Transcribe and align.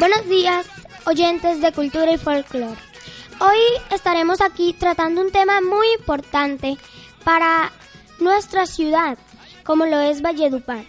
Buenos 0.00 0.26
días, 0.30 0.66
oyentes 1.04 1.60
de 1.60 1.72
cultura 1.72 2.10
y 2.10 2.16
folclore. 2.16 2.80
Hoy 3.38 3.58
estaremos 3.90 4.40
aquí 4.40 4.72
tratando 4.72 5.20
un 5.20 5.30
tema 5.30 5.60
muy 5.60 5.86
importante 5.98 6.78
para 7.22 7.70
nuestra 8.18 8.64
ciudad, 8.64 9.18
como 9.62 9.84
lo 9.84 10.00
es 10.00 10.22
Valledupar. 10.22 10.86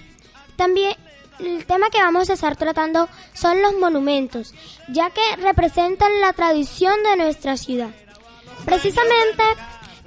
También 0.56 0.96
el 1.40 1.66
tema 1.66 1.90
que 1.90 2.02
vamos 2.02 2.30
a 2.30 2.34
estar 2.36 2.56
tratando 2.56 3.10
son 3.34 3.62
los 3.62 3.74
monumentos, 3.74 4.54
ya 4.88 5.10
que 5.10 5.36
representan 5.42 6.22
la 6.22 6.32
tradición 6.32 7.04
de 7.04 7.18
nuestra 7.18 7.58
ciudad. 7.58 7.90
Precisamente 8.64 9.44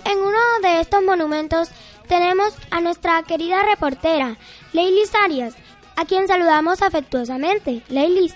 en 0.06 0.18
uno 0.18 0.38
de 0.62 0.80
estos 0.80 1.02
monumentos 1.02 1.68
tenemos 2.08 2.55
a 2.70 2.80
nuestra 2.80 3.22
querida 3.24 3.64
reportera, 3.64 4.38
Leilis 4.72 5.14
Arias, 5.14 5.52
a 5.94 6.06
quien 6.06 6.27
saludamos 6.27 6.80
afectuosamente. 6.80 7.82
Leilis. 7.88 8.34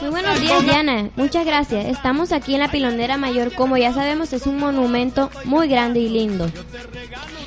Muy 0.00 0.10
buenos 0.10 0.40
días, 0.40 0.62
Diana. 0.64 1.10
Muchas 1.16 1.44
gracias. 1.44 1.86
Estamos 1.86 2.32
aquí 2.32 2.54
en 2.54 2.60
la 2.60 2.70
Pilonera 2.70 3.16
Mayor. 3.16 3.52
Como 3.54 3.76
ya 3.76 3.92
sabemos, 3.92 4.32
es 4.32 4.46
un 4.46 4.58
monumento 4.58 5.30
muy 5.44 5.68
grande 5.68 6.00
y 6.00 6.08
lindo 6.08 6.50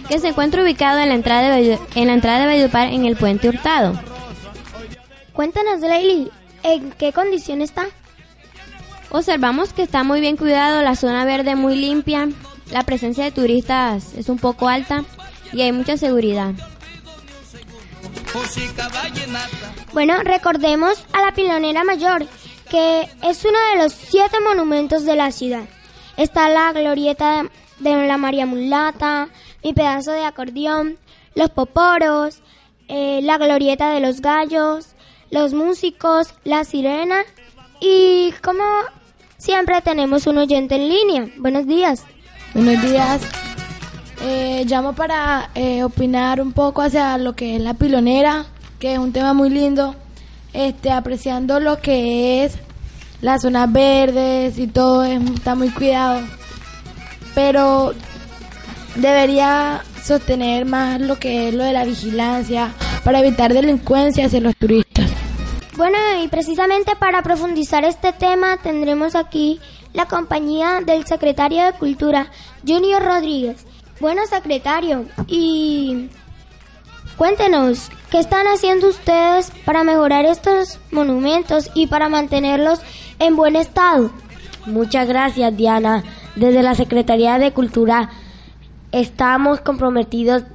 que 0.09 0.19
se 0.19 0.30
encuentra 0.30 0.61
ubicado 0.61 0.99
en 0.99 1.08
la 1.08 1.16
entrada 1.16 1.55
de, 1.55 1.80
en 1.95 2.08
la 2.08 2.13
entrada 2.13 2.45
de 2.45 2.66
en 2.66 3.05
el 3.05 3.16
Puente 3.16 3.47
Hurtado. 3.47 3.97
Cuéntanos, 5.31 5.80
Leili, 5.80 6.30
¿en 6.63 6.91
qué 6.91 7.13
condición 7.13 7.61
está? 7.61 7.85
Observamos 9.09 9.71
que 9.71 9.83
está 9.83 10.03
muy 10.03 10.19
bien 10.19 10.36
cuidado, 10.36 10.81
la 10.81 10.95
zona 10.95 11.23
verde 11.23 11.55
muy 11.55 11.77
limpia, 11.77 12.27
la 12.71 12.83
presencia 12.83 13.23
de 13.23 13.31
turistas 13.31 14.13
es 14.15 14.27
un 14.27 14.38
poco 14.38 14.67
alta 14.67 15.05
y 15.53 15.61
hay 15.61 15.71
mucha 15.71 15.95
seguridad. 15.95 16.53
Bueno, 19.93 20.21
recordemos 20.23 21.05
a 21.11 21.21
la 21.21 21.33
Pilonera 21.33 21.83
Mayor, 21.83 22.25
que 22.69 23.09
es 23.23 23.43
uno 23.43 23.57
de 23.73 23.83
los 23.83 23.93
siete 23.93 24.39
monumentos 24.39 25.05
de 25.05 25.15
la 25.15 25.31
ciudad. 25.31 25.63
Está 26.17 26.49
la 26.49 26.71
glorieta 26.71 27.45
de 27.79 28.07
la 28.07 28.17
María 28.17 28.45
Mulata, 28.45 29.29
mi 29.63 29.73
pedazo 29.73 30.11
de 30.11 30.23
acordeón, 30.23 30.97
los 31.35 31.49
poporos, 31.49 32.41
eh, 32.87 33.19
la 33.23 33.37
glorieta 33.37 33.91
de 33.91 33.99
los 33.99 34.21
gallos, 34.21 34.95
los 35.29 35.53
músicos, 35.53 36.33
la 36.43 36.63
sirena 36.63 37.23
y 37.79 38.33
como 38.43 38.63
siempre 39.37 39.81
tenemos 39.81 40.27
un 40.27 40.37
oyente 40.37 40.75
en 40.75 40.89
línea. 40.89 41.27
Buenos 41.37 41.65
días. 41.67 42.05
Buenos 42.53 42.81
días. 42.83 43.21
Eh, 44.23 44.66
llamo 44.67 44.94
para 44.94 45.50
eh, 45.55 45.83
opinar 45.83 46.41
un 46.41 46.53
poco 46.53 46.81
hacia 46.81 47.17
lo 47.17 47.36
que 47.36 47.55
es 47.55 47.61
la 47.61 47.73
pilonera, 47.73 48.45
que 48.80 48.94
es 48.94 49.00
un 49.00 49.11
tema 49.11 49.33
muy 49.33 49.50
lindo, 49.50 49.95
este, 50.53 50.91
apreciando 50.91 51.59
lo 51.59 51.80
que 51.80 52.43
es 52.43 52.54
las 53.21 53.42
zonas 53.42 53.71
verdes 53.71 54.59
y 54.59 54.67
todo, 54.67 55.04
está 55.04 55.55
muy 55.55 55.70
cuidado. 55.70 56.21
Pero 57.33 57.93
debería 58.95 59.83
sostener 60.04 60.65
más 60.65 60.99
lo 61.02 61.17
que 61.17 61.49
es 61.49 61.53
lo 61.55 61.64
de 61.64 61.73
la 61.73 61.86
vigilancia 61.86 62.73
para 63.03 63.20
evitar 63.20 63.53
delincuencia 63.53 64.26
hacia 64.26 64.42
los 64.42 64.55
turistas. 64.55 65.09
Bueno, 65.77 65.98
y 66.23 66.27
precisamente 66.27 66.95
para 66.95 67.23
profundizar 67.23 67.86
este 67.86 68.14
tema 68.14 68.58
tendremos 68.58 69.15
aquí 69.15 69.59
la 69.93 70.05
compañía 70.05 70.82
del 70.86 71.05
secretario 71.05 71.65
de 71.65 71.73
Cultura, 71.73 72.27
Junior 72.67 73.02
Rodríguez. 73.02 73.65
Bueno, 74.02 74.26
secretario, 74.26 75.06
y 75.28 76.10
cuéntenos, 77.17 77.92
¿qué 78.10 78.17
están 78.17 78.48
haciendo 78.48 78.88
ustedes 78.88 79.52
para 79.64 79.84
mejorar 79.84 80.26
estos 80.26 80.80
monumentos 80.92 81.70
y 81.76 81.86
para 81.86 82.10
mantenerlos 82.10 82.82
en 83.20 83.36
buen 83.36 83.56
estado? 83.56 84.10
Muchas 84.66 85.08
gracias, 85.08 85.56
Diana. 85.56 86.04
Desde 86.36 86.64
la 86.64 86.73
Secretaría 86.73 87.38
de 87.38 87.54
Cultura 87.54 88.10
estamos 88.92 89.62
comprometidos 89.62 90.45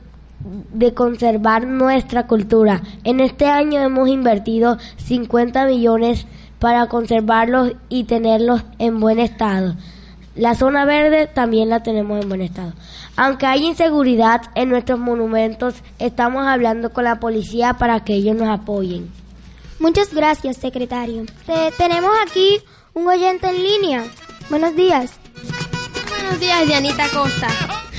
de 0.41 0.93
conservar 0.93 1.69
nuestra 1.69 2.27
cultura. 2.27 2.83
En 3.05 3.21
este 3.21 3.47
año 3.47 3.81
hemos 3.81 4.09
invertido 4.09 4.77
50 4.97 5.67
millones 5.67 6.27
para 6.59 6.89
conservarlos 6.89 7.75
y 7.89 8.05
tenerlos 8.05 8.65
en 8.81 8.99
buen 8.99 9.21
estado. 9.21 9.77
La 10.37 10.55
zona 10.55 10.85
verde 10.85 11.27
también 11.27 11.71
la 11.71 11.83
tenemos 11.83 12.23
en 12.23 12.29
buen 12.29 12.43
estado. 12.43 12.73
Aunque 13.17 13.47
hay 13.47 13.65
inseguridad 13.65 14.43
en 14.55 14.69
nuestros 14.69 14.99
monumentos, 14.99 15.75
estamos 15.99 16.47
hablando 16.47 16.93
con 16.93 17.05
la 17.05 17.19
policía 17.19 17.75
para 17.75 18.05
que 18.05 18.15
ellos 18.15 18.37
nos 18.37 18.49
apoyen. 18.49 19.11
Muchas 19.79 20.13
gracias, 20.13 20.59
secretario. 20.59 21.25
tenemos 21.79 22.11
aquí 22.23 22.61
un 22.93 23.09
oyente 23.09 23.49
en 23.49 23.63
línea. 23.63 24.05
Buenos 24.51 24.77
días. 24.77 25.13
Buenos 26.09 26.39
días, 26.39 26.67
Dianita 26.67 27.09
Costa. 27.09 27.49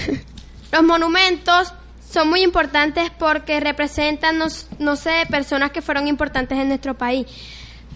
Los 0.71 0.83
monumentos 0.83 1.73
son 2.11 2.29
muy 2.29 2.41
importantes 2.41 3.11
porque 3.17 3.59
representan, 3.59 4.39
no, 4.79 4.95
sé, 4.95 5.11
personas 5.29 5.71
que 5.71 5.81
fueron 5.81 6.07
importantes 6.07 6.57
en 6.57 6.69
nuestro 6.69 6.95
país. 6.95 7.27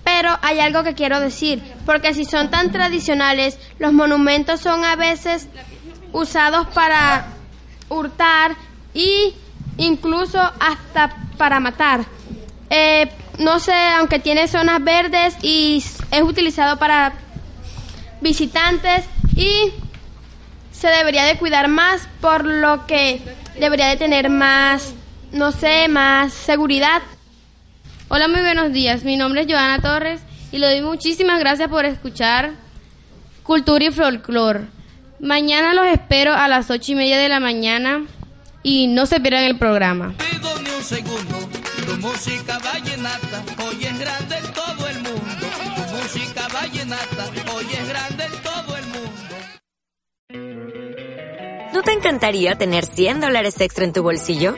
Pero 0.03 0.37
hay 0.41 0.59
algo 0.59 0.83
que 0.83 0.93
quiero 0.93 1.19
decir, 1.19 1.61
porque 1.85 2.13
si 2.13 2.25
son 2.25 2.49
tan 2.49 2.71
tradicionales, 2.71 3.59
los 3.79 3.93
monumentos 3.93 4.59
son 4.59 4.83
a 4.83 4.95
veces 4.95 5.47
usados 6.11 6.67
para 6.67 7.27
hurtar 7.89 8.55
y 8.93 9.33
incluso 9.77 10.39
hasta 10.59 11.15
para 11.37 11.59
matar. 11.59 12.05
Eh, 12.69 13.09
no 13.37 13.59
sé, 13.59 13.73
aunque 13.97 14.19
tiene 14.19 14.47
zonas 14.47 14.83
verdes 14.83 15.35
y 15.41 15.83
es 16.11 16.21
utilizado 16.21 16.77
para 16.77 17.13
visitantes 18.21 19.05
y 19.35 19.73
se 20.71 20.87
debería 20.87 21.25
de 21.25 21.37
cuidar 21.37 21.67
más, 21.67 22.07
por 22.21 22.45
lo 22.45 22.85
que 22.87 23.21
debería 23.59 23.87
de 23.87 23.97
tener 23.97 24.29
más, 24.29 24.93
no 25.31 25.51
sé, 25.51 25.87
más 25.87 26.33
seguridad. 26.33 27.01
Hola, 28.13 28.27
muy 28.27 28.41
buenos 28.41 28.73
días. 28.73 29.05
Mi 29.05 29.15
nombre 29.15 29.43
es 29.43 29.47
Joana 29.47 29.79
Torres 29.79 30.19
y 30.51 30.57
le 30.57 30.67
doy 30.67 30.81
muchísimas 30.81 31.39
gracias 31.39 31.69
por 31.69 31.85
escuchar 31.85 32.51
Cultura 33.41 33.85
y 33.85 33.89
Folklore. 33.89 34.65
Mañana 35.21 35.73
los 35.73 35.85
espero 35.85 36.33
a 36.33 36.49
las 36.49 36.69
ocho 36.69 36.91
y 36.91 36.95
media 36.95 37.17
de 37.17 37.29
la 37.29 37.39
mañana 37.39 38.05
y 38.63 38.87
no 38.87 39.05
se 39.05 39.21
pierdan 39.21 39.45
el 39.45 39.57
programa. 39.57 40.13
Tu 40.17 41.95
música 42.01 42.59
vallenata, 42.59 43.43
hoy 43.63 43.81
es 43.81 43.97
grande 43.97 44.35
en 44.35 44.53
todo 44.53 44.87
el 44.89 44.95
mundo. 44.97 45.47
Tu 45.77 45.95
música 45.95 46.47
vallenata, 46.49 47.29
hoy 47.55 47.65
es 47.71 47.87
grande 47.87 48.25
en 48.25 48.41
todo 48.41 48.75
el 48.75 48.85
mundo. 48.87 49.21
¿No 51.73 51.81
te 51.81 51.93
encantaría 51.93 52.57
tener 52.57 52.83
100 52.83 53.21
dólares 53.21 53.55
extra 53.61 53.85
en 53.85 53.93
tu 53.93 54.03
bolsillo? 54.03 54.57